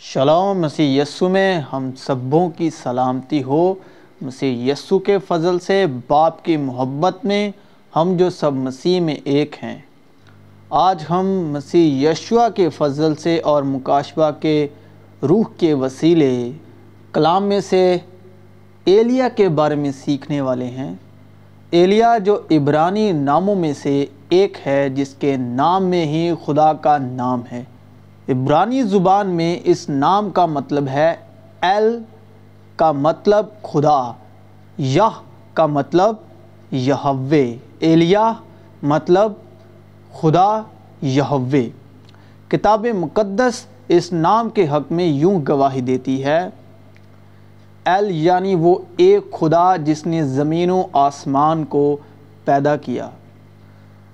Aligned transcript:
Shalom 0.00 0.60
مسیح 0.60 1.02
یسو 1.02 1.28
میں 1.28 1.60
ہم 1.72 1.90
سبوں 1.96 2.50
کی 2.50 2.70
سلامتی 2.70 3.42
ہو۔ 3.42 3.74
مسیح 4.22 4.72
یسو 4.72 4.98
کے 4.98 5.18
فضل 5.18 5.58
سے 5.58 5.86
باپ 6.08 6.44
کی 6.44 6.56
محبت 6.56 7.24
میں 7.24 7.50
ہم 7.96 8.16
جو 8.16 8.30
سب 8.30 8.52
مسیح 8.52 9.00
میں 9.00 9.14
ایک 9.24 9.56
ہیں۔ 9.62 9.78
آج 10.70 11.04
ہم 11.10 11.26
مسیح 11.26 12.08
یشوا 12.08 12.48
کے 12.48 12.68
فضل 12.68 13.14
سے 13.14 13.38
اور 13.38 13.62
مکاشبہ 13.62 14.30
کے 14.30 14.68
روح 15.22 15.44
کے 15.56 15.74
وسیلے 15.74 16.50
کلام 17.12 17.44
میں 17.44 17.60
سے 17.60 17.96
ایلیا 18.84 19.28
کے 19.28 19.48
بارے 19.48 19.74
میں 19.74 19.92
سیکھنے 19.92 20.40
والے 20.40 20.66
ہیں۔ 20.66 20.94
ایلیا 21.70 22.18
جو 22.18 22.40
عبرانی 22.50 23.12
ناموں 23.12 23.54
میں 23.54 23.72
سے 23.72 24.06
ایک 24.28 24.58
ہے، 24.66 24.88
جس 24.88 25.14
کے 25.14 25.36
نام 25.36 25.84
میں 25.84 26.06
ہی 26.06 26.30
خدا 26.44 26.72
کا 26.72 26.98
نام 26.98 27.42
ہے۔ 27.52 27.64
عبرانی 28.28 28.82
زبان 28.82 29.26
میں 29.26 29.60
اس 29.64 29.88
نام 29.88 30.30
کا 30.30 30.46
مطلب 30.46 30.88
ہے 30.88 31.14
ایل 31.60 31.98
کا 32.76 32.92
مطلب 32.92 33.46
خدا 33.62 34.12
یہ 34.78 35.20
کا 35.54 35.66
مطلب 35.66 36.14
یہوے، 36.70 37.56
ایلیا 37.78 38.32
مطلب 38.82 39.32
خدا، 40.20 40.60
یہوے۔ 41.02 41.68
کتاب 42.48 42.86
مقدس 42.86 43.64
اس 43.88 44.12
نام 44.12 44.48
کے 44.48 44.68
حق 44.68 44.92
میں 44.92 45.04
یوں 45.04 45.40
گواہی 45.48 45.80
دیتی 45.80 46.24
ہے، 46.24 46.48
ایل 47.84 48.10
یعنی 48.10 48.54
وہ 48.54 48.74
ایک 48.96 49.32
خدا 49.32 49.76
جس 49.76 50.06
نے 50.06 50.22
زمین 50.24 50.70
و 50.70 50.82
آسمان 50.92 51.64
کو 51.64 51.96
پیدا 52.44 52.76
کیا، 52.76 53.08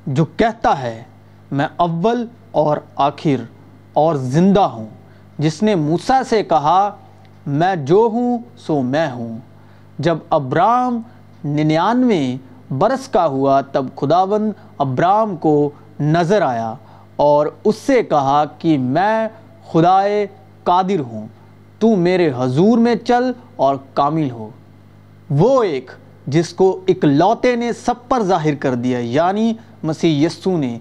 جو 0.07 0.25
کہتا 0.25 0.83
ہے، 0.83 1.03
میں 1.51 1.69
اول 1.77 2.27
اور 2.53 2.77
آخر۔ 2.97 3.54
اور 3.95 4.15
زندہ 4.15 4.61
ہوں۔ 4.61 4.87
جس 5.39 5.63
نے 5.63 5.75
موسیٰ 5.75 6.23
سے 6.29 6.43
کہا، 6.43 6.97
میں 7.47 7.77
جو 7.77 8.09
ہوں، 8.13 8.39
سو 8.57 8.83
میں 8.83 9.11
ہوں۔ 9.11 9.39
جب 9.99 10.19
ابرام 10.31 11.01
ننانوے 11.45 12.37
برس 12.71 13.09
کا 13.09 13.27
ہوا، 13.27 13.61
تب 13.61 13.85
خداوند 13.97 14.53
ابرام 14.79 15.37
کو 15.37 15.71
نظر 16.01 16.43
آیا 16.43 16.75
اور 17.17 17.47
اس 17.65 17.77
سے 17.77 18.03
کہا 18.03 18.45
کہ 18.59 18.79
میں 18.79 19.29
خدائے 19.73 20.27
قادر 20.63 21.01
ہوں۔ 21.01 21.27
تو 21.79 21.97
میرے 21.97 22.31
حضور 22.37 22.79
میں 22.79 22.95
چل 22.95 23.33
اور 23.57 23.77
کامل 23.95 24.31
ہو۔ 24.31 24.51
وہ 25.31 25.63
ایک 25.63 25.91
جس 26.27 26.49
کو 26.49 26.81
اکلوتے 26.89 27.57
نے 27.57 27.73
سب 27.73 27.95
پر 28.09 28.23
ظاہر 28.23 28.55
کر 28.55 28.75
دیا 28.75 28.99
یعنی 28.99 29.53
مسیح 29.83 30.27
یسو 30.27 30.57
نے۔ 30.57 30.79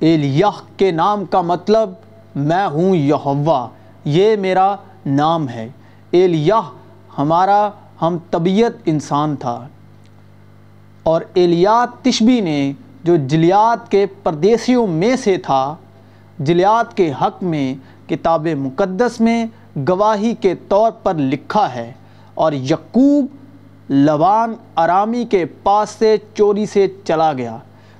ایلیہ 0.00 0.46
کے 0.76 0.90
نام 0.90 1.24
کا 1.24 1.40
مطلب 1.40 1.90
میں 2.34 2.66
ہوں 2.66 2.96
یہوا، 2.96 3.68
یہ 4.04 4.36
میرا 4.36 4.76
نام 5.06 5.48
ہے۔ 5.48 5.68
ایلیہ 6.10 6.54
ہمارا، 7.18 7.70
ہم 8.02 8.16
طبیعت 8.30 8.72
انسان 8.84 9.36
تھا۔ 9.36 9.68
اور 11.02 11.22
ایلیات 11.34 12.04
تشبی 12.04 12.40
نے 12.40 12.72
جو 13.04 13.16
جلیات 13.16 13.90
کے 13.90 14.06
پردیسیوں 14.22 14.86
میں 14.86 15.16
سے 15.16 15.36
تھا، 15.36 15.76
جلیات 16.38 16.96
کے 16.96 17.12
حق 17.22 17.42
میں، 17.42 17.74
کتاب 18.08 18.46
مقدس 18.58 19.20
میں 19.20 19.46
گواہی 19.88 20.34
کے 20.34 20.54
طور 20.54 20.90
پر 20.90 21.14
لکھا 21.14 21.74
ہے۔ 21.74 21.92
اور 22.34 22.52
یقوب 22.52 23.26
لبان 23.90 24.54
آرامی 24.74 25.24
کے 25.24 25.44
پاس 25.44 25.90
سے 25.90 26.16
چوری 26.34 26.66
سے 26.66 26.86
چلا 27.04 27.32
گیا، 27.32 27.58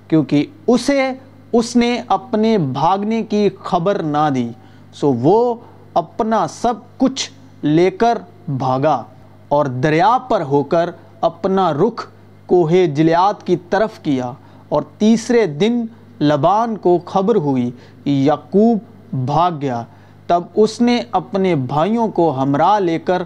کیونکہ 0.08 0.46
اسے 0.66 1.10
اس 1.54 1.76
نے 1.76 2.02
اپنے 2.08 2.58
بھاگنے 2.58 3.22
کی 3.22 3.48
خبر 3.62 4.02
نہ 4.02 4.28
دی۔ 4.34 4.48
سو 4.92 5.12
وہ 5.12 5.54
اپنا 5.94 6.46
سب 6.48 6.74
کچھ 6.98 7.30
لے 7.62 7.90
کر 7.90 8.18
بھاگا 8.48 9.02
اور 9.48 9.66
دریا 9.66 10.18
پر 10.28 10.40
ہو 10.40 10.62
کر 10.62 10.90
اپنا 11.20 11.72
رخ 11.72 12.06
کوہ 12.46 12.86
جلیات 12.94 13.46
کی 13.46 13.56
طرف 13.70 13.98
کیا 14.02 14.32
اور 14.68 14.82
تیسرے 14.98 15.46
دن 15.46 15.84
لبان 16.20 16.76
کو 16.76 16.98
خبر 17.04 17.36
ہوئی 17.36 17.70
یعقوب 18.04 18.78
بھاگ 19.26 19.52
گیا۔ 19.60 19.82
تب 20.26 20.42
اس 20.54 20.80
نے 20.80 21.02
اپنے 21.10 21.54
بھائیوں 21.54 22.08
کو 22.08 22.42
ہمراہ 22.42 22.78
لے 22.78 22.98
کر 22.98 23.22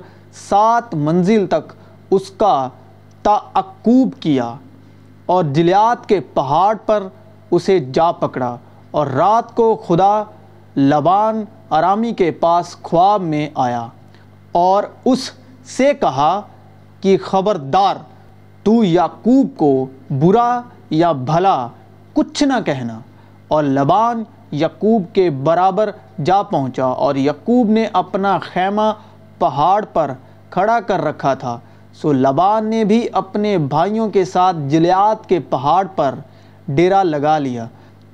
سات 0.48 0.94
منزل 0.94 1.46
تک 1.46 1.72
اس 2.10 2.30
کا 2.30 2.68
تعقوب 3.22 4.10
کیا 4.20 4.54
اور 5.26 5.44
جلیات 5.44 6.08
کے 6.08 6.20
پہاڑ 6.20 6.74
پر 6.86 7.06
اسے 7.50 7.78
جا 7.78 8.12
پکڑا 8.12 8.56
اور 8.90 9.06
رات 9.06 9.54
کو 9.54 9.82
خدا 9.88 10.22
لبان 10.76 11.44
آرامی 11.70 12.12
کے 12.12 12.30
پاس 12.30 12.76
خواب 12.82 13.22
میں 13.22 13.48
آیا 13.54 13.86
اور 14.52 14.84
اس 15.04 15.30
سے 15.64 15.92
کہا 16.00 16.40
کہ 17.00 17.16
خبردار، 17.24 17.96
تو 18.62 18.84
یعقوب 18.84 19.46
کو 19.56 19.86
برا 20.10 20.60
یا 20.90 21.12
بھلا 21.12 21.68
کچھ 22.12 22.44
نہ 22.44 22.52
کہنا۔ 22.66 23.00
اور 23.48 23.64
لبان 23.64 24.24
یعقوب 24.50 25.02
کے 25.12 25.30
برابر 25.30 25.90
جا 26.24 26.42
پہنچا 26.42 26.84
اور 26.84 27.14
یعقوب 27.14 27.70
نے 27.70 27.86
اپنا 27.92 28.38
خیمہ 28.38 28.92
پہاڑ 29.38 29.84
پر 29.84 30.10
کھڑا 30.50 30.80
کر 30.80 31.00
رکھا 31.00 31.34
تھا۔ 31.34 31.58
سو 31.94 32.12
لبان 32.12 32.66
نے 32.66 32.84
بھی 32.84 33.06
اپنے 33.12 33.58
بھائیوں 33.58 34.08
کے 34.08 34.24
ساتھ 34.24 34.56
جلیات 34.68 35.28
کے 35.28 35.40
پہاڑ 35.40 35.86
پر 35.96 36.14
ڈیرا 36.68 37.02
لگا 37.02 37.38
لیا۔ 37.38 37.66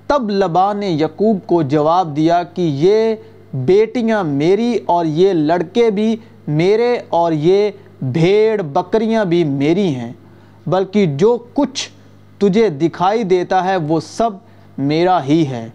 تب 0.07 0.31
لبان 0.31 0.79
نے 0.79 0.91
یعقوب 0.91 1.39
کو 1.47 1.63
جواب 1.63 2.17
دیا 2.17 2.43
کہ 2.43 2.63
یہ 2.75 3.15
بیٹیاں 3.55 4.23
میری 4.25 4.79
اور 4.87 5.05
یہ 5.05 5.33
لڑکے 5.33 5.91
بھی 5.91 6.17
میرے 6.47 6.99
اور 7.09 7.33
یہ 7.33 7.71
بھیڑ 8.03 8.63
بکریاں 8.63 9.25
بھی 9.25 9.45
میری 9.45 9.95
ہیں، 9.95 10.13
بلکہ 10.67 11.07
جو 11.17 11.37
کچھ 11.55 11.89
تجھے 12.39 12.69
دکھائی 12.69 13.23
دیتا 13.23 13.65
ہے 13.65 13.77
وہ 13.77 14.01
سب 14.01 14.31
میرا 14.79 15.25
ہی 15.25 15.47
ہے۔ 15.47 15.69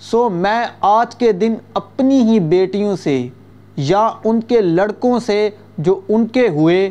سو 0.00 0.28
میں 0.28 0.64
آج 0.80 1.14
کے 1.14 1.32
دن 1.32 1.54
اپنی 1.74 2.20
ہی 2.22 2.38
بیٹیوں 2.40 2.96
سے 2.96 3.26
یا 3.76 4.08
ان 4.24 4.40
کے 4.40 4.60
لڑکوں 4.60 5.18
سے 5.18 5.50
جو 5.78 6.00
ان 6.08 6.26
کے 6.26 6.48
ہوئے 6.48 6.90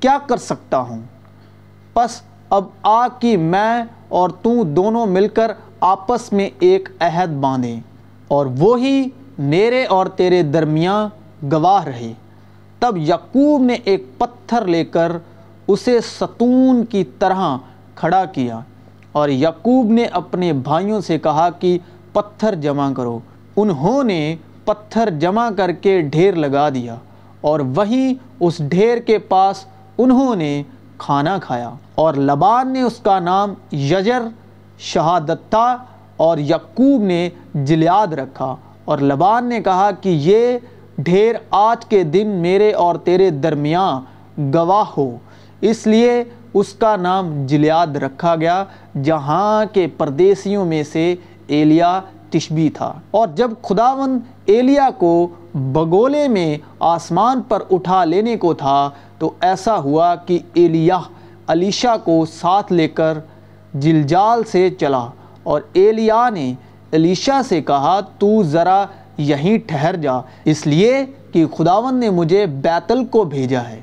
کیا 0.00 0.18
کر 0.26 0.36
سکتا 0.36 0.78
ہوں؟ 0.80 1.00
پس 1.94 2.20
اب 2.50 2.64
آ 2.82 3.08
کہ 3.08 3.36
میں 3.36 3.84
اور 4.08 4.28
تو 4.28 4.62
دونوں 4.64 5.06
مل 5.06 5.28
کر 5.28 5.50
آپس 5.80 6.32
میں 6.32 6.50
ایک 6.60 6.88
عہد 7.00 7.30
باندھیں 7.30 7.80
اور 8.28 8.46
وہی 8.58 9.08
میرے 9.38 9.84
اور 9.84 10.06
تیرے 10.06 10.42
درمیان 10.42 11.08
گواہ 11.52 11.84
رہے۔ 11.84 12.12
تب 12.78 12.96
یعقوب 12.96 13.62
نے 13.62 13.76
ایک 13.84 14.18
پتھر 14.18 14.66
لے 14.66 14.84
کر 14.84 15.12
اسے 15.68 16.00
ستون 16.00 16.84
کی 16.84 17.04
طرح 17.18 17.56
کھڑا 17.94 18.24
کیا 18.24 18.60
اور 19.12 19.28
یعقوب 19.28 19.90
نے 19.90 20.04
اپنے 20.04 20.52
بھائیوں 20.52 21.00
سے 21.00 21.18
کہا 21.18 21.50
کہ 21.50 21.78
پتھر 22.12 22.54
جمع 22.54 22.92
کرو۔ 22.92 23.18
انہوں 23.56 24.04
نے 24.04 24.36
پتھر 24.64 25.10
جمع 25.10 25.50
کر 25.50 25.72
کے 25.72 26.00
ڈھیر 26.00 26.34
لگا 26.34 26.68
دیا 26.68 26.96
اور 27.40 27.60
وہیں 27.60 28.14
اس 28.40 28.58
ڈھیر 28.58 28.98
کے 28.98 29.18
پاس 29.18 29.64
انہوں 29.98 30.36
نے 30.36 30.62
کھانا 30.98 31.38
کھایا 31.38 31.70
اور 31.94 32.14
لبان 32.14 32.72
نے 32.72 32.82
اس 32.82 32.98
کا 32.98 33.18
نام 33.18 33.54
یجر 33.72 34.22
شہادتہ 34.78 35.76
اور 36.16 36.38
یعقوب 36.38 37.02
نے 37.02 37.28
جلیاد 37.54 38.06
رکھا 38.06 38.56
اور 38.84 38.98
لبان 38.98 39.44
نے 39.44 39.62
کہا 39.62 39.90
کہ 39.90 40.08
یہ 40.08 40.58
ڈھیر 40.98 41.34
آج 41.50 41.86
کے 41.86 42.02
دن 42.02 42.28
میرے 42.28 42.72
اور 42.72 42.94
تیرے 42.94 43.30
درمیان 43.30 44.02
گواہ 44.54 44.84
ہو۔ 44.96 45.16
اس 45.60 45.86
لیے 45.86 46.24
اس 46.54 46.74
کا 46.74 46.96
نام 46.96 47.46
جلیاد 47.46 47.96
رکھا 47.96 48.36
گیا، 48.36 48.64
جہاں 49.02 49.64
کے 49.74 49.86
پردیسیوں 49.86 50.64
میں 50.64 50.82
سے 50.82 51.14
ایلیا 51.46 52.00
تشبی 52.30 52.70
تھا۔ 52.70 52.92
اور 53.10 53.28
جب 53.28 53.50
خداوند 53.62 54.18
ایلیا 54.46 54.88
کو 54.98 55.28
بگولے 55.58 56.28
میں 56.28 56.58
آسمان 56.80 57.42
پر 57.42 57.62
اٹھا 57.70 58.04
لینے 58.04 58.36
کو 58.36 58.54
تھا 58.54 58.90
تو 59.18 59.30
ایسا 59.40 59.78
ہوا 59.78 60.14
کہ 60.14 60.38
ایلیہ 60.54 60.92
علیشہ 61.46 61.96
کو 62.04 62.24
ساتھ 62.32 62.72
لے 62.72 62.88
کر 62.88 63.18
جلجال 63.74 64.44
سے 64.44 64.70
چلا 64.70 65.06
اور 65.42 65.60
ایلیہ 65.72 66.30
نے 66.32 66.54
علیشہ 66.92 67.40
سے 67.48 67.62
کہا، 67.62 68.00
تو 68.18 68.42
ذرا 68.42 68.84
یہیں 69.18 69.58
ٹھہر 69.66 69.96
جا، 69.96 70.12
اس 70.44 70.66
لیے 70.66 71.04
کہ 71.32 71.46
خداون 71.46 71.94
نے 71.94 72.10
مجھے 72.10 72.46
بیتل 72.46 73.04
کو 73.04 73.24
بھیجا 73.24 73.62
ہے۔ 73.68 73.80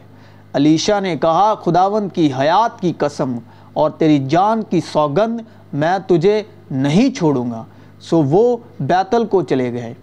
علیشہ 0.54 1.00
نے 1.00 1.16
کہا 1.18 1.56
خداون 1.56 2.10
کی 2.10 2.30
حیات 2.40 2.82
کی 2.82 2.94
قسم 2.98 3.38
اور 3.74 3.90
تیری 3.90 4.26
جان 4.26 4.62
کی 4.70 4.82
سوگند 4.94 5.42
میں 5.74 5.98
تجھے 6.08 6.44
نہیں 6.72 7.16
چھوڑوں 7.16 7.52
گا۔ 7.52 7.64
سو 8.02 8.24
وہ 8.24 8.58
بیتل 8.80 9.26
کو 9.26 9.42
چلے 9.42 9.74
گئے۔ 9.74 9.94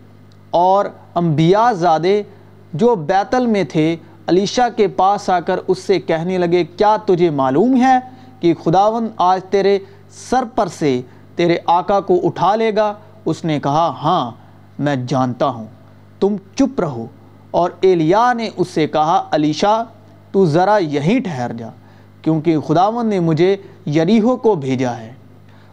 اور 0.53 0.87
انبیاء 1.15 1.71
زادے 1.73 2.23
جو 2.73 2.95
بیتل 3.09 3.47
میں 3.47 3.63
تھے، 3.71 3.95
علیشہ 4.29 4.69
کے 4.77 4.87
پاس 4.97 5.29
آ 5.31 5.39
کر 5.47 5.61
اس 5.67 5.79
سے 5.79 5.99
کہنے 6.01 6.39
لگے، 6.39 6.65
کیا 6.77 6.97
تجھے 7.07 7.31
معلوم 7.31 7.77
ہے 7.83 7.99
کہ 8.41 8.53
خداون 8.65 9.09
آج 9.23 9.41
تیرے 9.51 9.79
سر 10.29 10.45
پر 10.55 10.69
سے 10.79 11.01
تیرے 11.37 11.57
آقا 11.67 12.01
کو 12.01 12.21
اٹھا 12.25 12.55
لے 12.57 12.71
گا؟ 12.77 12.93
اس 13.27 13.45
نے 13.45 13.59
کہا 13.63 13.89
ہاں 14.03 14.31
میں 14.79 14.97
جانتا 15.09 15.49
ہوں، 15.49 15.67
تم 16.21 16.37
چپ 16.57 16.81
رہو 16.81 17.07
اور 17.51 17.71
ایلیا 17.81 18.33
نے 18.33 18.49
اس 18.57 18.69
سے 18.69 18.87
کہا 18.87 19.23
علیشا 19.31 19.83
تو 20.33 20.45
ذرا 20.47 20.77
یہیں 20.81 21.19
ٹھہر 21.21 21.53
جا، 21.59 21.69
کیونکہ 22.23 22.59
خداون 22.69 23.07
نے 23.07 23.21
مجھے 23.21 23.57
یریہو 23.95 24.37
کو 24.37 24.55
بھیجا 24.57 24.97
ہے 24.99 25.13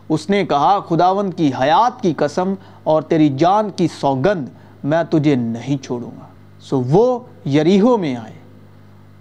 اس 0.09 0.29
نے 0.29 0.43
کہا 0.45 0.79
خداون 0.89 1.29
کی 1.31 1.51
حیات 1.59 2.01
کی 2.01 2.13
قسم 2.17 2.53
اور 2.83 3.01
تیری 3.01 3.29
جان 3.37 3.69
کی 3.75 3.87
سوگند 3.99 4.47
میں 4.83 5.03
تجھے 5.09 5.35
نہیں 5.35 5.83
چھوڑوں 5.83 6.11
گا۔ 6.11 6.25
سو 6.59 6.81
وہ 6.81 7.19
یریہو 7.49 7.97
میں 7.97 8.15
آئے۔ 8.15 8.33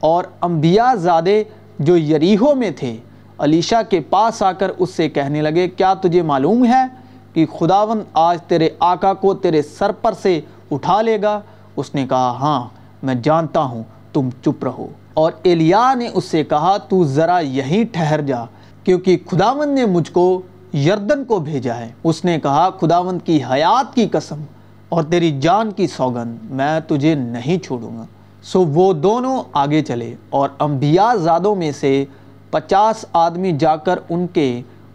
اور 0.01 0.25
انبیاء 0.43 0.95
زادے 0.95 1.45
جو 1.79 1.97
یریہو 1.97 2.55
میں 2.55 2.71
تھے، 2.71 2.97
علیشہ 3.39 3.83
کے 3.91 4.01
پاس 4.01 4.43
آ 4.43 4.53
کر 4.53 4.71
اس 4.79 4.91
سے 4.91 5.09
کہنے 5.09 5.43
لگے، 5.43 5.69
کیا 5.69 5.95
تجھے 5.95 6.23
معلوم 6.23 6.65
ہے 6.65 6.87
کہ 7.33 7.47
خداون 7.47 8.01
آج 8.13 8.43
تیرے 8.43 8.69
آقا 8.79 9.15
کو 9.15 9.35
تیرے 9.35 9.63
سر 9.63 9.93
پر 9.93 10.13
سے 10.13 10.41
اٹھا 10.71 11.03
لے 11.03 11.23
گا؟ 11.23 11.41
اس 11.77 11.95
نے 11.95 12.07
کہا 12.07 12.31
ہاں 12.41 12.69
میں 13.03 13.15
جانتا 13.15 13.61
ہوں، 13.61 13.83
تم 14.13 14.29
چپ 14.43 14.65
رہو۔ 14.65 14.87
اور 15.15 15.33
ایلیا 15.43 15.95
نے 15.95 16.09
اس 16.15 16.25
سے 16.25 16.45
کہا، 16.45 16.77
تو 16.77 17.05
ذرا 17.05 17.39
یہیں 17.39 17.85
ٹھہر 17.93 18.21
جا، 18.21 18.45
کیونکہ 18.85 19.19
خداون 19.31 19.69
نے 19.69 19.87
مجھ 19.87 20.13
کو 20.13 20.43
یردن 20.75 21.25
کو 21.25 21.39
بھیجا 21.39 21.77
ہے۔ 21.77 21.89
اس 22.05 22.25
نے 22.25 22.39
کہا 22.43 22.71
خداون 22.71 23.19
کی 23.19 23.41
حیات 23.51 23.95
کی 23.95 24.09
قسم 24.09 24.43
اور 24.89 25.03
تیری 25.03 25.31
جان 25.41 25.71
کی 25.73 25.87
سوگند 25.87 26.51
میں 26.51 26.79
تجھے 26.89 27.15
نہیں 27.15 27.63
چھوڑوں 27.65 27.97
گا۔ 27.97 28.05
سو 28.43 28.65
وہ 28.75 28.93
دونوں 28.93 29.37
آگے 29.53 29.83
چلے 29.83 30.15
اور 30.31 30.49
انبیاء 30.61 31.15
زادوں 31.23 31.55
میں 31.57 31.71
سے 31.73 32.05
پچاس 32.51 33.05
آدمی 33.13 33.53
جا 33.59 33.75
کر 33.77 33.99
ان 34.09 34.27
کے 34.33 34.51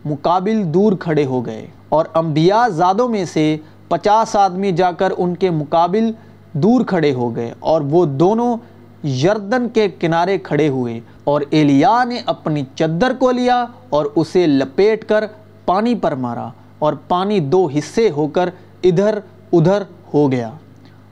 مقابل 0.05 0.61
دور 0.73 0.93
کھڑے 0.99 1.25
ہو 1.25 1.45
گئے 1.45 1.65
اور 1.89 2.05
انبیاء 2.13 2.67
زادوں 2.67 3.07
میں 3.09 3.23
سے 3.25 3.45
پچاس 3.87 4.35
آدمی 4.35 4.71
جا 4.71 4.91
کر 4.91 5.13
ان 5.17 5.35
کے 5.35 5.49
مقابل 5.49 6.11
دور 6.53 6.85
کھڑے 6.85 7.13
ہو 7.13 7.35
گئے 7.35 7.51
اور 7.59 7.81
وہ 7.91 8.05
دونوں 8.05 8.55
یردن 9.03 9.69
کے 9.69 9.87
کنارے 9.99 10.37
کھڑے 10.37 10.67
ہوئے 10.67 10.99
اور 11.23 11.41
ایلیا 11.49 12.03
نے 12.03 12.19
اپنی 12.25 12.63
چدر 12.75 13.13
کو 13.19 13.31
لیا 13.31 13.65
اور 13.89 14.05
اسے 14.15 14.45
لپیٹ 14.47 15.07
کر 15.09 15.25
پانی 15.65 15.95
پر 15.95 16.15
مارا 16.15 16.49
اور 16.79 16.93
پانی 17.07 17.39
دو 17.39 17.65
حصے 17.75 18.09
ہو 18.09 18.27
کر 18.27 18.49
ادھر 18.83 19.19
ادھر 19.53 19.83
ہو 20.13 20.31
گیا 20.31 20.49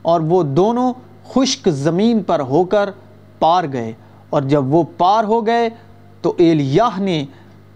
اور 0.02 0.20
وہ 0.20 0.42
دونوں 0.42 0.92
خشک 1.28 1.68
زمین 1.68 2.22
پر 2.22 2.40
ہو 2.40 2.64
کر 2.64 2.90
پار 3.38 3.64
گئے۔ 3.72 3.92
اور 4.30 4.42
جب 4.42 4.74
وہ 4.74 4.82
پار 4.96 5.24
ہو 5.24 5.46
گئے 5.46 5.68
تو 6.22 6.34
ایلیاہ 6.38 7.00
نے 7.00 7.24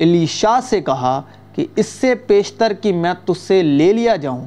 علیشا 0.01 0.59
سے 0.63 0.81
کہا 0.81 1.23
کہ 1.55 1.67
اس 1.77 1.87
سے 1.87 2.15
پیشتر 2.15 2.73
کی 2.73 2.93
میں 2.93 3.13
تجھ 3.25 3.41
سے 3.41 3.63
لے 3.63 3.93
لیا 3.93 4.17
جاؤں۔ 4.17 4.47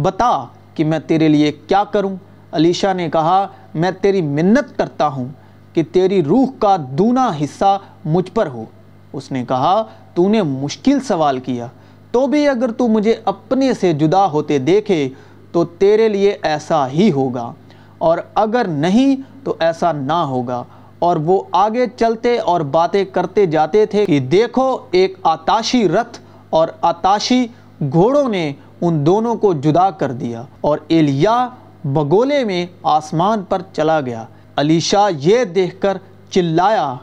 بتا 0.00 0.44
کہ 0.74 0.84
میں 0.84 0.98
تیرے 1.06 1.28
لیے 1.28 1.52
کیا 1.52 1.84
کروں۔ 1.84 2.16
علیشا 2.52 2.92
نے 2.92 3.10
کہا، 3.10 3.46
میں 3.74 3.90
تیری 4.00 4.22
منت 4.22 4.78
کرتا 4.78 5.08
ہوں 5.08 5.24
کہ 5.72 5.82
تیری 5.92 6.24
روح 6.24 6.46
کا 6.58 6.76
دونا 6.90 7.30
حصہ 7.40 7.78
مجھ 8.04 8.30
پر 8.32 8.46
ہو۔ 8.46 8.64
اس 9.12 9.32
نے 9.32 9.44
کہا، 9.48 9.84
تو 10.14 10.28
نے 10.28 10.42
مشکل 10.42 11.00
سوال 11.00 11.38
کیا۔ 11.38 11.66
تو 12.10 12.26
بھی 12.26 12.48
اگر 12.48 12.70
تو 12.70 12.88
مجھے 12.88 13.14
اپنے 13.24 13.74
سے 13.74 13.92
جدا 13.92 14.26
ہوتے 14.26 14.58
دیکھے 14.58 15.08
تو 15.54 15.64
تیرے 15.64 16.08
لیے 16.08 16.36
ایسا 16.42 16.88
ہی 16.88 17.12
ہوگا۔ 17.12 17.52
اور 17.98 18.18
اگر 18.34 18.66
نہیں 18.68 19.16
تو 19.44 19.54
ایسا 19.58 19.92
نہ 19.92 20.12
ہوگا۔ 20.12 20.64
اور 20.98 21.16
وہ 21.16 21.42
آگے 21.52 21.86
چلتے 21.96 22.38
اور 22.38 22.60
باتیں 22.60 23.04
کرتے 23.04 23.46
جاتے 23.46 23.86
تھے 23.86 24.06
کہ 24.06 24.20
دیکھو، 24.20 24.78
ایک 24.90 25.18
آتاشی 25.22 25.88
رتھ 25.88 26.18
اور 26.50 26.68
آتاشی 26.80 27.46
گھوڑوں 27.92 28.28
نے 28.28 28.52
ان 28.80 29.06
دونوں 29.06 29.34
کو 29.34 29.52
جدا 29.52 29.90
کر 29.90 30.12
دیا 30.12 30.42
اور 30.60 30.78
ایلیا 30.88 31.48
بگولے 31.84 32.44
میں 32.44 32.66
آسمان 32.82 33.42
پر 33.42 33.62
چلا 33.72 34.00
گیا۔ 34.00 34.24
علیشہ 34.56 35.08
یہ 35.18 35.44
دیکھ 35.44 35.80
کر 35.80 35.98
چلایا، 36.30 36.94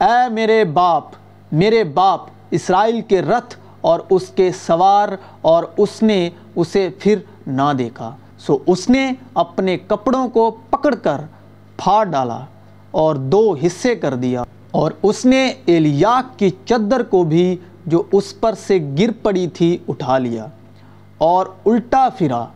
اے 0.00 0.32
میرے 0.32 0.64
باپ 0.64 1.04
میرے 1.52 1.84
باپ، 1.84 2.20
اسرائیل 2.50 3.00
کے 3.00 3.22
رتھ 3.22 3.56
اور 3.80 4.00
اس 4.10 4.28
کے 4.28 4.52
سوار 4.52 5.08
اور 5.40 5.64
اس 5.76 6.02
نے 6.02 6.30
اسے 6.56 6.88
پھر 6.98 7.18
نہ 7.48 7.72
دیکھا۔ 7.78 8.16
سو 8.38 8.58
اس 8.66 8.90
نے 8.90 9.12
اپنے 9.34 9.78
کپڑوں 9.78 10.28
کو 10.28 10.56
پکڑ 10.70 10.94
کر 10.94 11.20
پھاڑ 11.76 12.04
ڈالا 12.04 12.44
اور 12.90 13.14
دو 13.14 13.56
حصے 13.66 13.94
کر 13.94 14.14
دیا۔ 14.14 14.42
اور 14.70 14.92
اس 15.02 15.24
نے 15.26 15.52
ایلیاک 15.66 16.38
کی 16.38 16.50
چدر 16.64 17.02
کو 17.02 17.22
بھی 17.22 17.56
جو 17.86 18.02
اس 18.12 18.40
پر 18.40 18.54
سے 18.66 18.78
گر 18.98 19.10
پڑی 19.22 19.48
تھی 19.48 19.78
اٹھا 19.88 20.18
لیا 20.18 20.46
اور 21.18 21.46
الٹا 21.66 22.08
پھرا 22.18 22.46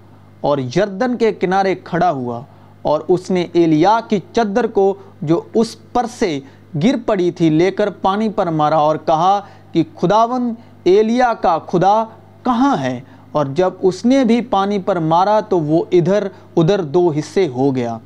اور 0.40 0.58
یردن 0.58 1.16
کے 1.16 1.32
کنارے 1.32 1.74
کھڑا 1.74 2.10
ہوا 2.10 2.40
اور 2.82 3.00
اس 3.08 3.30
نے 3.30 3.46
ایلیا 3.52 4.00
کی 4.08 4.18
چدر 4.32 4.66
کو 4.66 4.94
جو 5.22 5.40
اس 5.54 5.76
پر 5.92 6.06
سے 6.18 6.40
گر 6.82 6.96
پڑی 7.06 7.30
تھی 7.30 7.50
لے 7.50 7.70
کر 7.70 7.90
پانی 7.90 8.28
پر 8.28 8.46
مارا 8.50 8.76
اور 8.76 8.96
کہا 8.96 9.40
کہ 9.72 9.82
خداون 10.00 10.54
ایلیا 10.84 11.34
کا 11.34 11.58
خدا 11.58 12.04
کہاں 12.42 12.76
ہے؟ 12.80 13.00
اور 13.32 13.46
جب 13.46 13.70
اس 13.82 14.04
نے 14.04 14.24
بھی 14.24 14.40
پانی 14.40 14.78
پر 14.78 14.98
مارا 14.98 15.40
تو 15.40 15.60
وہ 15.60 15.84
ادھر 15.92 16.28
ادھر 16.56 16.82
دو 16.82 17.12
حصے 17.18 17.48
ہو 17.48 17.76
گیا 17.76 17.98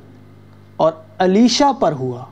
اور 0.77 0.91
علیشہ 1.19 1.71
پر 1.79 1.91
ہوا۔ 1.91 2.23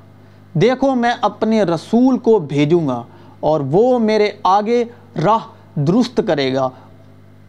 دیکھو 0.53 0.95
میں 0.95 1.13
اپنے 1.21 1.63
رسول 1.63 2.17
کو 2.17 2.39
بھیجوں 2.39 2.87
گا 2.87 3.03
اور 3.39 3.61
وہ 3.71 3.99
میرے 3.99 4.31
آگے 4.43 4.85
راہ 5.25 5.79
درست 5.79 6.21
کرے 6.27 6.53
گا۔ 6.53 6.69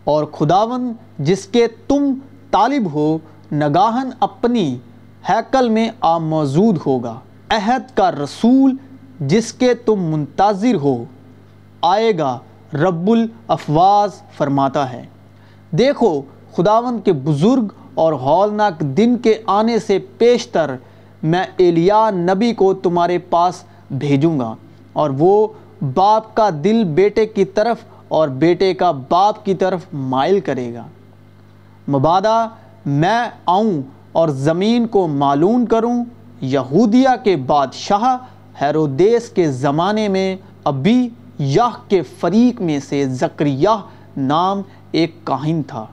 اور 0.05 0.25
خداون، 0.25 0.93
جس 1.19 1.47
کے 1.47 1.67
تم 1.89 2.15
طالب 2.51 2.93
ہو، 2.93 3.19
نگاہن 3.53 4.11
اپنی 4.21 4.77
ہیکل 5.29 5.69
میں 5.69 5.91
آ 6.01 6.19
موجود 6.19 6.79
ہوگا۔ 6.87 7.19
عہد 7.49 7.97
کا 7.97 8.13
رسول، 8.13 8.77
جس 9.21 9.53
کے 9.53 9.75
تم 9.75 10.03
منتظر 10.03 10.75
ہو، 10.75 11.05
آئے 11.83 12.19
گا، 12.19 12.39
رب 12.75 13.11
الافواز 13.11 14.11
فرماتا 14.37 14.93
ہے۔ 14.93 15.07
دیکھو 15.79 16.23
خداون 16.57 16.99
کے 17.01 17.13
بزرگ 17.13 17.67
اور 17.95 18.13
ہولناک 18.13 18.81
دن 18.81 19.17
کے 19.17 19.35
آنے 19.47 19.79
سے 19.79 19.99
پیشتر 19.99 20.77
میں 21.23 21.45
ایلیا 21.57 22.11
نبی 22.11 22.55
کو 22.55 22.75
تمہارے 22.75 23.19
پاس 23.19 23.55
بھیجوں 23.91 24.41
گا۔ 24.41 24.55
اور 24.93 25.11
وہ 25.19 25.47
باپ 25.95 26.35
کا 26.35 26.51
دل 26.65 26.85
بیٹے 26.85 27.27
کی 27.27 27.45
طرف 27.45 27.77
اور 28.09 28.29
بیٹے 28.29 28.75
کا 28.75 28.91
باپ 28.91 29.45
کی 29.45 29.55
طرف 29.55 29.81
مائل 29.93 30.41
کرے 30.41 30.75
گا۔ 30.75 30.87
مبادہ 31.89 32.49
میں 32.87 33.29
آؤں 33.47 33.73
اور 34.13 34.29
زمین 34.29 34.87
کو 34.87 35.07
معلوم 35.07 35.67
کروں۔ 35.67 36.05
یہودیہ 36.41 37.09
کے 37.25 37.37
بادشاہ 37.37 38.17
ہیرودیس 38.61 39.29
کے 39.29 39.51
زمانے 39.51 40.09
میں 40.09 40.37
ابھی 40.65 41.09
یاہ 41.39 41.91
کے 41.91 42.03
فریق 42.03 42.61
میں 42.61 42.81
سے 42.89 43.05
زکریہ 43.05 43.69
نام 44.17 44.63
ایک 44.93 45.25
کاہن 45.25 45.63
تھا 45.63 45.87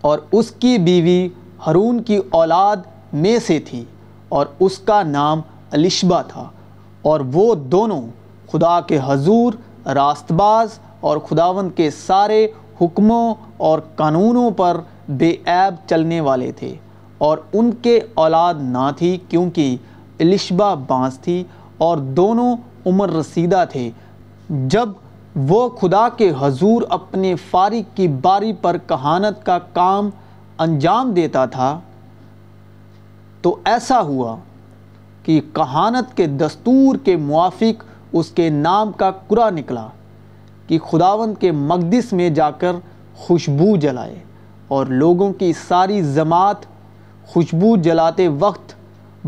اور 0.00 0.18
اس 0.32 0.50
کی 0.50 0.78
بیوی 0.78 1.28
ہرون 1.66 2.02
کی 2.02 2.18
اولاد 2.30 2.76
میں 3.12 3.38
سے 3.46 3.58
تھی 3.58 3.84
اور 4.28 4.46
اس 4.60 4.78
کا 4.78 5.02
نام 5.02 5.40
الشبہ 5.70 6.22
تھا 6.28 6.48
اور 7.02 7.20
وہ 7.32 7.54
دونوں 7.54 8.02
خدا 8.52 8.80
کے 8.80 8.98
حضور 9.04 9.52
راست 9.86 10.32
باز 10.32 10.78
اور 11.00 11.18
خداون 11.18 11.70
کے 11.70 11.90
سارے 11.90 12.48
حکموں 12.80 13.34
اور 13.56 13.78
قانونوں 13.96 14.50
پر 14.50 14.80
بے 15.08 15.30
عیب 15.46 15.88
چلنے 15.88 16.20
والے 16.20 16.52
تھے 16.52 16.74
اور 17.18 17.38
ان 17.52 17.70
کے 17.82 18.00
اولاد 18.14 18.54
نہ 18.60 18.90
تھی 18.96 19.18
کیونکہ 19.28 19.76
الشبہ 20.20 20.74
بانس 20.74 21.18
تھی 21.18 21.44
اور 21.78 21.96
دونوں 21.96 22.56
عمر 22.86 23.10
رسیدہ 23.10 23.64
تھے۔ 23.72 23.90
جب 24.48 24.88
وہ 25.48 25.68
خدا 25.68 26.08
کے 26.08 26.32
حضور 26.38 26.82
اپنے 26.88 27.34
فارغ 27.50 27.80
کی 27.94 28.08
باری 28.08 28.52
پر 28.52 28.76
کہانت 28.86 29.46
کا 29.46 29.58
کام 29.58 30.10
انجام 30.58 31.10
دیتا 31.10 31.46
تھا۔ 31.46 31.80
تو 33.42 33.56
ایسا 33.64 34.00
ہوا 34.00 34.36
کہ 35.22 35.40
کہانت 35.52 36.16
کے 36.16 36.26
دستور 36.26 36.96
کے 36.96 37.16
موافق 37.16 37.84
اس 38.12 38.30
کے 38.30 38.50
نام 38.50 38.92
کا 38.92 39.10
کرا 39.10 39.50
نکلا 39.50 39.88
کہ 40.66 40.78
خداون 40.78 41.34
کے 41.34 41.52
مقدس 41.52 42.12
میں 42.12 42.30
جا 42.30 42.50
کر 42.50 42.72
خوشبو 43.16 43.76
جلائے 43.76 44.18
اور 44.68 44.86
لوگوں 44.86 45.32
کی 45.32 45.52
ساری 45.68 46.14
جماعت 46.14 46.56
خوشبو 47.26 47.76
جلاتے 47.76 48.28
وقت 48.28 48.74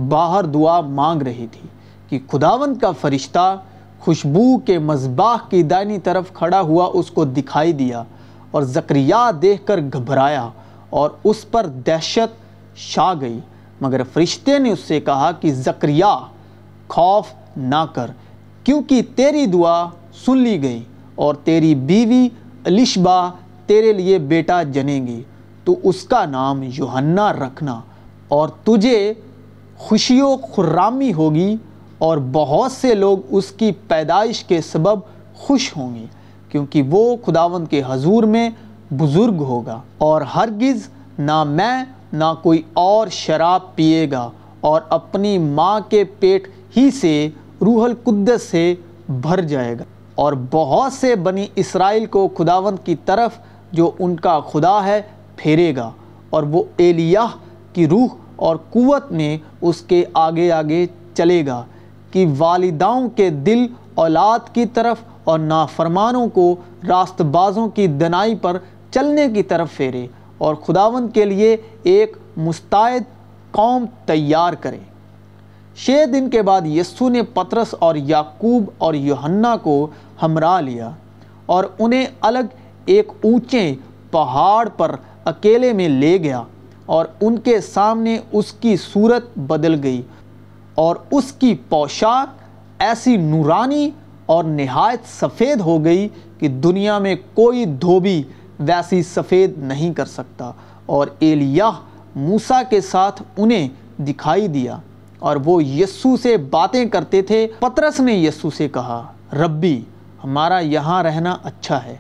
باہر 0.09 0.45
دعا 0.45 0.81
مانگ 0.81 1.23
رہی 1.23 1.47
تھی 1.53 1.69
کہ 2.09 2.19
خداون 2.33 2.75
کا 2.75 2.91
فرشتہ 2.91 3.57
خوشبو 4.05 4.59
کے 4.59 4.79
مذباح 4.79 5.37
کی 5.51 5.63
دائنی 5.63 5.99
طرف 5.99 6.33
کھڑا 6.33 6.61
ہوا 6.61 6.91
اس 6.95 7.11
کو 7.11 7.25
دکھائی 7.25 7.73
دیا 7.73 8.03
اور 8.51 8.63
زکریہ 8.63 9.31
دیکھ 9.43 9.67
کر 9.67 9.81
گھبرایا 9.93 10.49
اور 10.91 11.11
اس 11.25 11.51
پر 11.51 11.67
دہشت 11.67 12.35
شا 12.77 13.13
گئی۔ 13.21 13.39
مگر 13.81 14.03
فرشتے 14.13 14.59
نے 14.59 14.73
اس 14.73 14.81
سے 14.81 15.01
کہا 15.01 15.31
کہ 15.33 15.53
زکریہ 15.53 16.27
خوف 16.89 17.27
نہ 17.57 17.85
کر، 17.95 18.11
کیونکہ 18.65 19.03
تیری 19.17 19.47
دعا 19.47 19.87
سن 20.27 20.39
لی 20.39 20.63
گئی 20.63 20.83
اور 21.15 21.35
تیری 21.35 21.75
بیوی 21.75 22.29
الشبہ 22.65 23.31
تیرے 23.67 23.93
لیے 23.93 24.19
بیٹا 24.19 24.63
جنے 24.63 25.01
گی۔ 25.07 25.23
تو 25.65 25.75
اس 25.83 26.03
کا 26.03 26.25
نام 26.27 26.63
یوہنا 26.63 27.33
رکھنا 27.33 27.81
اور 28.29 28.49
تجھے 28.49 29.13
خوشی 29.77 30.21
و 30.21 30.37
خرامی 30.37 31.13
ہوگی۔ 31.13 31.57
اور 32.03 32.19
بہت 32.33 32.73
سے 32.73 32.95
لوگ 32.95 33.19
اس 33.31 33.51
کی 33.51 33.73
پیدائش 33.73 34.45
کے 34.45 34.61
سبب 34.61 35.01
خوش 35.35 35.77
ہوں 35.77 35.95
گے، 35.95 36.07
کیونکہ 36.49 36.83
وہ 36.83 37.17
خداوند 37.27 37.69
کے 37.69 37.83
حضور 37.87 38.23
میں 38.23 38.51
بزرگ 38.91 39.37
ہوگا 39.39 39.81
اور 39.99 40.23
ہرگز 40.23 40.89
نہ 41.19 41.45
میں 41.45 41.85
نہ 42.13 42.33
کوئی 42.43 42.63
اور 42.73 43.09
شراب 43.09 43.75
پیے 43.75 44.11
گا 44.11 44.31
اور 44.61 44.81
اپنی 44.89 45.39
ماں 45.39 45.81
کے 45.89 46.05
پیٹ 46.05 46.49
ہی 46.77 46.91
سے 46.91 47.29
روح 47.61 47.85
القدس 47.85 48.43
سے 48.43 48.75
بھر 49.09 49.41
جائے 49.41 49.75
گا۔ 49.79 49.85
اور 50.15 50.33
بہت 50.51 50.93
سے 50.93 51.17
بنی 51.17 51.47
اسرائیل 51.55 52.07
کو 52.07 52.29
خداوند 52.29 52.87
کی 52.87 52.97
طرف 53.05 53.39
جو 53.73 53.91
ان 53.99 54.17
کا 54.17 54.41
خدا 54.41 54.85
ہے 54.85 55.03
پھیرے 55.37 55.77
گا 55.77 55.91
اور 56.31 56.43
وہ 56.43 56.63
ایلیاہ 56.77 57.27
کی 57.73 57.87
روح 57.87 58.07
اور 58.37 58.57
قوت 58.71 59.13
میں 59.13 59.39
اس 59.61 59.81
کے 59.81 60.05
آگے 60.15 60.53
آگے 60.53 60.87
چلے 61.15 61.47
گا۔ 61.47 61.65
کہ 62.13 62.27
والداؤں 62.39 63.09
کے 63.09 63.31
دل 63.31 63.67
اولاد 63.95 64.55
کی 64.55 64.67
طرف 64.67 64.97
اور 65.25 65.39
نافرمانوں 65.39 66.29
کو 66.29 66.57
راست 66.89 67.23
بازوں 67.23 67.69
کی 67.69 67.87
دنائی 67.87 68.35
پر 68.35 68.59
چلنے 68.91 69.29
کی 69.35 69.43
طرف 69.43 69.77
پھیرے 69.77 70.07
اور 70.39 70.55
خداوند 70.55 71.15
کے 71.15 71.25
لیے 71.25 71.57
ایک 71.83 72.17
مستعد 72.37 73.01
قوم 73.51 73.85
تیار 74.07 74.53
کرے۔ 74.53 74.79
چھ 75.77 75.91
دن 76.15 76.31
کے 76.31 76.43
بعد 76.43 76.67
یسو 76.67 77.09
نے 77.09 77.23
پترس 77.23 77.75
اور 77.79 77.95
یعقوب 77.95 78.65
اور 78.79 78.95
یوہنا 78.95 79.57
کو 79.57 79.87
ہمراہ 80.23 80.61
لیا 80.61 80.91
اور 81.47 81.65
انہیں 81.79 82.07
الگ 82.21 82.57
ایک 82.87 83.09
اونچے 83.23 83.75
پہاڑ 84.11 84.69
پر 84.69 84.95
اکیلے 85.25 85.73
میں 85.73 85.89
لے 85.89 86.19
گیا 86.19 86.43
اور 86.87 87.07
ان 87.21 87.39
کے 87.39 87.61
سامنے 87.61 88.19
اس 88.33 88.53
کی 88.53 88.77
صورت 88.77 89.39
بدل 89.39 89.83
گئی۔ 89.83 90.03
اور 90.75 90.97
اس 91.11 91.33
کی 91.33 91.55
پوشاک 91.69 92.43
ایسی 92.79 93.17
نورانی 93.17 93.91
اور 94.27 94.45
نہایت 94.45 95.01
سفید 95.21 95.61
ہو 95.61 95.85
گئی 95.85 96.09
کہ 96.39 96.49
دنیا 96.49 96.99
میں 96.99 97.15
کوئی 97.35 97.65
دھوبی 97.65 98.23
ویسی 98.61 99.03
سفید 99.03 99.59
نہیں 99.59 99.93
کر 99.95 100.05
سکتا 100.05 100.53
اور 100.87 101.07
ایلیاہ 101.19 101.71
موسیٰ 102.17 102.63
کے 102.71 102.81
ساتھ 102.81 103.23
انہیں 103.37 103.69
دکھائی 103.99 104.49
دیا 104.49 104.77
اور 105.19 105.37
وہ 105.45 105.65
یسو 105.65 106.17
سے 106.17 106.37
باتیں 106.37 106.85
کرتے 106.85 107.23
تھے۔ 107.23 107.49
پترس 107.59 108.01
نے 108.01 108.15
یسو 108.15 108.51
سے 108.51 108.69
کہا، 108.69 109.13
ربی، 109.33 109.83
ہمارا 110.25 110.59
یہاں 110.59 111.03
رہنا 111.03 111.37
اچھا 111.43 111.85
ہے۔ 111.85 111.97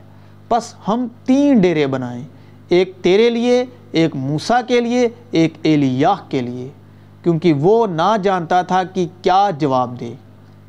بس 0.50 0.75
ہم 0.88 1.07
تین 1.25 1.59
ڈیرے 1.59 1.87
بنائیں، 1.87 2.25
ایک 2.69 2.93
تیرے 3.02 3.31
لیے، 3.31 3.64
ایک 3.93 4.17
موسیٰ 4.17 4.61
کے 4.69 4.81
لیے، 4.81 5.09
ایک 5.31 5.55
ایلیاہ 5.62 6.14
کے 6.29 6.41
لیے۔ 6.41 6.69
کیونکہ 7.23 7.52
وہ 7.52 7.87
نہ 7.87 8.17
جانتا 8.23 8.62
تھا 8.62 8.83
کہ 8.85 9.07
کیا 9.23 9.50
جواب 9.59 10.00
دے۔ 10.00 10.14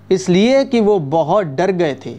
اس 0.10 0.30
لیے 0.30 0.66
کہ 0.66 0.82
وہ 0.82 1.00
بہت 1.10 1.46
ڈر 1.46 1.80
گئے 1.80 1.94
تھے۔ 1.94 2.18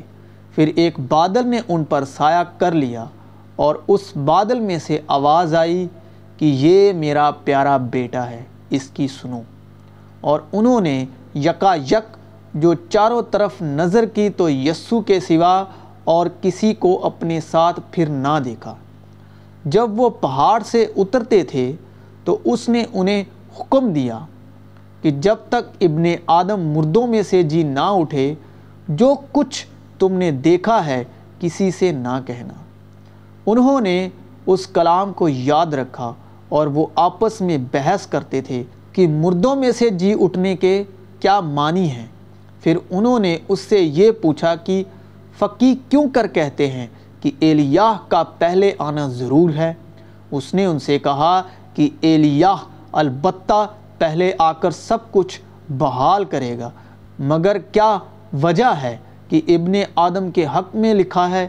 پھر 0.55 0.71
ایک 0.77 1.01
بادل 1.09 1.49
نے 1.49 1.61
ان 1.69 1.85
پر 1.85 2.05
سایہ 2.05 2.43
کر 2.59 2.73
لیا 2.73 3.05
اور 3.57 3.75
اس 3.89 4.17
بادل 4.17 4.61
میں 4.61 4.79
سے 4.79 5.01
آواز 5.07 5.55
آئی 5.55 5.87
کہ 6.37 6.45
یہ 6.45 6.93
میرا 6.93 7.31
پیارا 7.31 7.77
بیٹا 7.77 8.31
ہے، 8.31 8.43
اس 8.71 8.91
کی 8.91 9.09
سنو۔ 9.09 9.41
اور 10.21 10.41
انہوں 10.53 10.81
نے 10.81 11.05
یکا 11.35 11.75
یک 11.75 12.17
جو 12.55 12.75
چاروں 12.75 13.23
طرف 13.31 13.63
نظر 13.63 14.05
کی 14.05 14.29
تو 14.29 14.51
یسو 14.51 15.01
کے 15.01 15.21
سوا 15.21 15.65
اور 16.05 16.27
کسی 16.41 16.75
کو 16.75 17.07
اپنے 17.07 17.41
ساتھ 17.51 17.81
پھر 17.91 18.09
نہ 18.09 18.39
دیکھا۔ 18.45 18.75
جب 19.65 20.01
وہ 20.01 20.11
پہاڑ 20.11 20.63
سے 20.63 20.87
اترتے 20.97 21.43
تھے 21.45 21.73
تو 22.25 22.39
اس 22.45 22.69
نے 22.69 22.85
انہیں 22.93 23.25
حکم 23.61 23.93
دیا 23.93 24.19
کہ 25.03 25.11
جب 25.11 25.37
تک 25.49 25.77
ابن 25.81 26.05
آدم 26.27 26.61
مردوں 26.61 27.07
میں 27.07 27.23
سے 27.23 27.43
جی 27.43 27.63
نہ 27.63 27.81
اٹھے، 27.81 28.35
جو 28.89 29.15
کچھ 29.33 29.67
تم 29.99 30.13
نے 30.13 30.31
دیکھا 30.31 30.87
ہے 30.87 31.05
کسی 31.41 31.71
سے 31.71 31.93
نہ 31.93 32.21
کہنا۔ 32.27 32.55
انہوں 33.47 33.81
نے 33.81 34.09
اس 34.47 34.67
کلام 34.67 35.13
کو 35.13 35.29
یاد 35.29 35.75
رکھا 35.75 36.13
اور 36.49 36.67
وہ 36.67 36.87
آپس 36.95 37.41
میں 37.41 37.59
بحث 37.73 38.07
کرتے 38.07 38.41
تھے 38.41 38.63
کہ 38.93 39.09
مردوں 39.09 39.57
میں 39.57 39.73
سے 39.73 39.91
جی 39.91 40.15
اٹھنے 40.21 40.57
کے 40.57 40.85
کیا 41.21 41.41
معنی 41.41 41.91
ہیں۔ 41.91 42.07
پھر 42.61 42.77
انہوں 42.91 43.19
نے 43.19 43.39
اس 43.49 43.61
سے 43.61 43.81
یہ 43.81 44.11
پوچھا 44.11 44.55
کہ 44.55 44.85
فقی 45.39 45.75
کیوں 45.89 46.09
کر 46.13 46.27
کہتے 46.27 46.71
ہیں 46.71 46.87
کہ 47.21 47.31
ایلیاہ 47.41 47.95
کا 48.09 48.23
پہلے 48.23 48.73
آنا 48.79 49.09
ضرور 49.09 49.51
ہے؟ 49.51 49.75
اس 50.31 50.55
نے 50.55 50.65
ان 50.65 50.79
سے 50.79 50.99
کہا 50.99 51.43
کہ 51.75 51.89
ایلیاہ 52.01 52.57
البتہ 52.95 53.67
پہلے 53.99 54.33
آ 54.39 54.53
کر 54.53 54.71
سب 54.71 54.99
کچھ 55.11 55.41
بحال 55.73 56.25
کرے 56.25 56.59
گا۔ 56.59 56.71
مگر 57.19 57.59
کیا 57.59 57.99
وجہ 58.43 58.73
ہے 58.83 58.97
کہ 59.29 59.41
ابن 59.49 59.73
آدم 59.97 60.31
کے 60.31 60.47
حق 60.47 60.77
میں 60.77 60.95
لکھا 60.95 61.31
ہے 61.31 61.49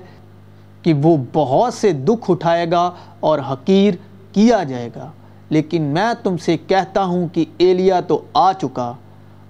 کہ 0.82 0.94
وہ 1.04 1.18
بہت 1.34 1.74
سے 1.74 1.92
دکھ 1.92 2.32
اٹھائے 2.32 2.72
گا 2.72 2.92
اور 3.20 3.40
حقیر 3.40 3.94
کیا 4.32 4.64
جائے 4.64 4.90
گا؟ 4.96 5.12
لیکن 5.50 5.82
میں 5.82 6.14
تم 6.24 6.38
سے 6.38 6.58
کہتا 6.58 7.04
ہوں 7.04 7.28
کہ 7.28 7.46
ایلیا 7.58 8.00
تو 8.00 8.22
آ 8.34 8.54
چکا 8.54 8.94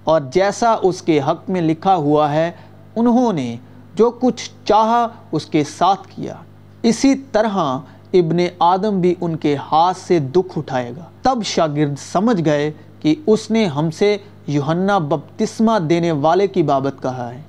اور 0.04 0.20
جیسا 0.20 0.76
اس 0.82 1.02
کے 1.02 1.20
حق 1.20 1.50
میں 1.50 1.60
لکھا 1.60 1.94
ہوا 1.96 2.32
ہے، 2.32 2.52
انہوں 2.96 3.32
نے 3.32 3.56
جو 3.94 4.10
کچھ 4.10 4.50
چاہا 4.64 5.08
اس 5.32 5.46
کے 5.46 5.64
ساتھ 5.64 6.08
کیا۔ 6.16 6.34
اسی 6.82 7.14
طرح 7.14 7.78
ابن 8.18 8.36
آدم 8.58 9.00
بھی 9.00 9.14
ان 9.20 9.36
کے 9.36 9.56
ہاتھ 9.56 9.96
سے 9.96 10.18
دکھ 10.18 10.58
اٹھائے 10.58 10.92
گا۔ 10.96 11.04
تب 11.22 11.42
شاگرد 11.44 11.94
سمجھ 12.12 12.44
گئے 12.44 12.72
کہ 13.00 13.14
اس 13.26 13.50
نے 13.50 13.66
ہم 13.66 13.90
سے 13.90 14.16
یوہنا 14.46 14.98
بپتسمہ 14.98 15.78
دینے 15.78 16.12
والے 16.12 16.46
کی 16.46 16.62
بابت 16.62 17.02
کہا 17.02 17.34
ہے۔ 17.34 17.42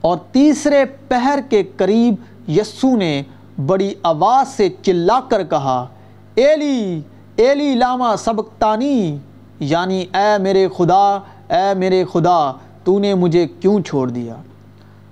اور 0.00 0.16
تیسرے 0.32 0.84
پہر 1.08 1.38
کے 1.50 1.62
قریب 1.76 2.14
یسو 2.50 2.96
نے 2.96 3.22
بڑی 3.66 3.94
آواز 4.02 4.48
سے 4.48 4.68
چلا 4.82 5.20
کر 5.28 5.44
کہا، 5.44 5.86
ایلی 6.34 7.00
ایلی 7.36 7.74
لاما 7.74 8.16
سبکتانی 8.16 9.16
یعنی 9.60 10.04
اے 10.14 10.42
میرے 10.42 10.68
خدا، 10.76 11.18
اے 11.48 11.74
میرے 11.74 12.04
خدا، 12.12 12.52
تو 12.84 12.98
نے 12.98 13.14
مجھے 13.14 13.46
کیوں 13.60 13.80
چھوڑ 13.80 14.10
دیا؟ 14.10 14.34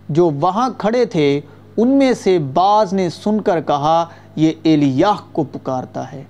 جو 0.09 0.31
وہاں 0.31 0.69
کھڑے 0.79 1.05
تھے 1.05 1.41
ان 1.77 1.89
میں 1.89 2.13
سے 2.13 2.39
بعض 2.39 2.93
نے 2.93 3.11
سن 3.11 3.41
کر 3.41 3.61
کہا، 3.61 4.07
یہ 4.37 4.53
ایلیاہ 4.63 5.15
کو 5.33 5.45
پکارتا 5.45 6.13
ہے۔ 6.13 6.25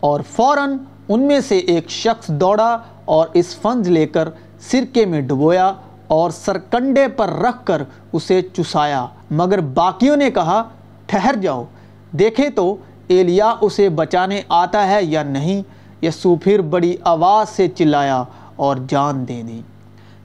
اور 0.00 0.20
فوراً 0.30 0.76
ان 1.08 1.20
میں 1.20 1.40
سے 1.40 1.58
ایک 1.58 1.90
شخص 1.90 2.28
دوڑا 2.28 2.78
اور 3.04 3.28
اس 3.32 3.56
فنج 3.56 3.88
لے 3.88 4.06
کر 4.06 4.28
سرکے 4.60 5.06
میں 5.06 5.20
ڈبویا 5.20 5.72
اور 6.08 6.30
سرکنڈے 6.30 7.08
پر 7.08 7.28
رکھ 7.28 7.64
کر 7.64 7.82
اسے 8.12 8.42
چسایا۔ 8.42 9.06
مگر 9.30 9.60
باقیوں 9.60 10.16
نے 10.16 10.30
کہا، 10.30 10.62
ٹھہر 11.06 11.34
جاؤ۔ 11.42 11.64
دیکھے 12.12 12.50
تو 12.50 12.76
ایلیا 13.08 13.54
اسے 13.60 13.88
بچانے 13.88 14.42
آتا 14.48 14.88
ہے 14.88 15.04
یا 15.04 15.22
نہیں؟ 15.22 15.62
یسو 16.04 16.36
پھر 16.36 16.60
بڑی 16.60 16.96
آواز 17.04 17.48
سے 17.48 17.68
چلایا 17.68 18.24
اور 18.56 18.76
جان 18.88 19.28
دے 19.28 19.42
دی۔ 19.48 19.62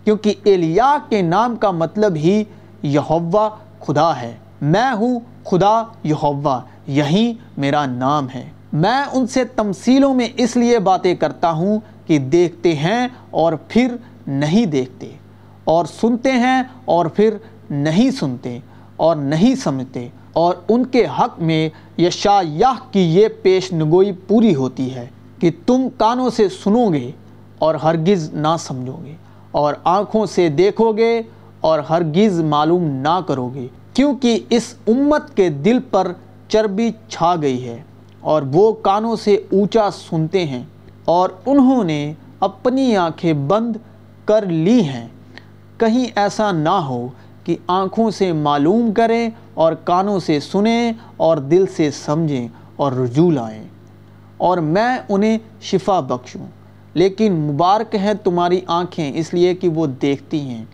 کیونکہ 0.03 0.33
ایلیا 0.43 0.97
کے 1.09 1.21
نام 1.21 1.55
کا 1.55 1.71
مطلب 1.71 2.15
ہی 2.15 2.43
یہوہ 2.81 3.49
خدا 3.85 4.21
ہے۔ 4.21 4.37
میں 4.62 4.91
ہوں 4.94 5.20
خدا 5.44 5.84
یہوہ، 6.03 6.62
یہی 6.88 7.34
میرا 7.58 7.86
نام 7.86 8.27
ہے۔ 8.36 8.50
میں 8.74 9.03
ان 9.13 9.27
سے 9.27 9.44
تمثیلوں 9.46 10.13
میں 10.13 10.27
اس 10.38 10.58
لیے 10.58 10.80
باتیں 10.80 11.15
کرتا 11.15 11.51
ہوں 11.51 11.80
کہ 12.06 12.18
دیکھتے 12.18 12.75
ہیں 12.75 13.08
اور 13.32 13.53
پھر 13.68 13.96
نہیں 14.27 14.65
دیکھتے۔ 14.65 15.12
اور 15.63 15.86
سنتے 15.86 16.32
ہیں 16.32 16.63
اور 16.86 17.06
پھر 17.06 17.38
نہیں 17.70 18.12
سنتے، 18.12 18.60
اور 18.96 19.15
نہیں 19.15 19.56
سمجھتے۔ 19.56 20.08
اور 20.34 20.56
ان 20.70 20.86
کے 20.86 21.06
حق 21.20 21.39
میں 21.39 21.70
یشایہ 21.98 22.74
کی 22.91 23.00
یہ 23.00 23.27
پیش 23.41 23.74
نگوئی 23.74 24.12
پوری 24.12 24.56
ہوتی 24.56 24.96
ہے 24.96 25.08
کہ 25.39 25.51
تم 25.65 25.88
کانوں 25.98 26.30
سے 26.30 26.50
سنو 26.50 26.94
گے 26.94 27.12
اور 27.60 27.75
ہرگز 27.75 28.34
نہ 28.34 28.56
سمجھو 28.60 28.98
گے، 29.06 29.15
اور 29.51 29.74
آنکھوں 29.84 30.25
سے 30.25 30.50
دیکھو 30.50 30.91
گے 30.91 31.22
اور 31.62 31.80
ہرگز 31.80 32.41
معلوم 32.41 32.84
نہ 32.84 33.20
کرو 33.27 33.50
گے۔ 33.53 33.68
کیونکہ 33.93 34.39
اس 34.50 34.74
امت 34.88 35.38
کے 35.38 35.50
دل 35.50 35.79
پر 35.79 36.12
چربی 36.48 36.91
چھا 37.10 37.36
گئی 37.41 37.67
ہے 37.67 37.81
اور 38.19 38.41
وہ 38.51 38.71
کانوں 38.74 39.15
سے 39.15 39.36
اونچا 39.36 39.89
سنتے 39.91 40.45
ہیں 40.45 40.63
اور 41.05 41.29
انہوں 41.45 41.83
نے 41.83 42.13
اپنی 42.39 42.95
آنکھیں 42.95 43.33
بند 43.33 43.75
کر 44.25 44.45
لی 44.45 44.83
ہیں۔ 44.83 45.07
کہیں 45.77 46.05
ایسا 46.15 46.51
نہ 46.51 46.69
ہو 46.69 47.07
کہ 47.43 47.55
آنکھوں 47.67 48.12
سے 48.12 48.33
معلوم 48.33 48.93
کریں 48.93 49.29
اور 49.53 49.74
کانوں 49.74 50.19
سے 50.19 50.39
سنیں 50.39 50.91
اور 51.17 51.38
دل 51.38 51.65
سے 51.75 51.91
سمجھیں 51.91 52.48
اور 52.75 52.91
رجوع 52.91 53.31
لائیں۔ 53.31 53.63
اور 54.38 54.57
میں 54.57 54.98
انہیں 55.10 55.38
شفا 55.62 56.00
بخشوں، 56.00 56.45
لیکن 56.93 57.33
مبارک 57.33 57.95
ہیں 57.95 58.13
تمہاری 58.13 58.62
آنکھیں 58.67 59.12
اس 59.15 59.33
لیے 59.33 59.55
کہ 59.55 59.69
وہ 59.69 59.86
دیکھتی 59.86 60.39
ہیں۔ 60.39 60.65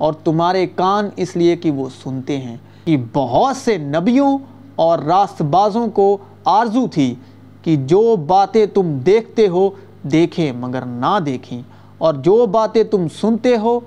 اور 0.00 0.12
تمہارے 0.24 0.66
کان 0.66 1.08
اس 1.16 1.36
لیے 1.36 1.56
کہ 1.56 1.70
وہ 1.70 1.88
سنتے 2.02 2.38
ہیں 2.38 2.56
کہ 2.84 2.96
بہت 3.12 3.56
سے 3.56 3.76
نبیوں 3.78 4.38
اور 4.76 4.98
راست 4.98 5.42
بازوں 5.50 5.86
کو 5.88 6.16
آرزو 6.44 6.86
تھی 6.86 7.14
کہ 7.62 7.76
جو 7.86 8.16
باتیں 8.26 8.64
تم 8.66 8.96
دیکھتے 9.06 9.48
ہو 9.48 9.68
دیکھیں 10.12 10.50
مگر 10.52 10.84
نہ 10.86 11.18
دیکھیں 11.26 11.60
اور 11.98 12.14
جو 12.14 12.44
باتیں 12.46 12.82
تم 12.84 13.06
سنتے 13.20 13.56
ہو 13.56 13.78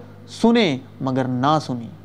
سنیں 0.42 0.78
مگر 1.02 1.28
نہ 1.28 1.58
سنیں۔ 1.66 2.03